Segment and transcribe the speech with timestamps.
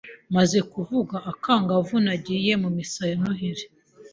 [0.35, 3.65] Maze kuba akangavu nagiye mu misa ya Noheli.